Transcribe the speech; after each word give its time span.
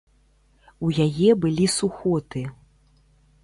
У 0.87 0.89
яе 1.05 1.29
былі 1.45 1.65
сухоты. 1.77 2.41